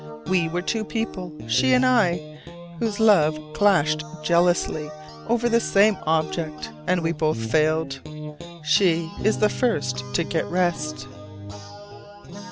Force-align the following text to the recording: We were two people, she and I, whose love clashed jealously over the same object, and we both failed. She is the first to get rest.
We 0.25 0.47
were 0.49 0.63
two 0.63 0.83
people, 0.83 1.31
she 1.47 1.73
and 1.75 1.85
I, 1.85 2.39
whose 2.79 2.99
love 2.99 3.37
clashed 3.53 4.03
jealously 4.23 4.89
over 5.27 5.47
the 5.47 5.59
same 5.59 5.95
object, 6.07 6.71
and 6.87 7.03
we 7.03 7.11
both 7.11 7.37
failed. 7.51 7.99
She 8.63 9.11
is 9.23 9.37
the 9.37 9.47
first 9.49 10.03
to 10.15 10.23
get 10.23 10.45
rest. 10.49 11.07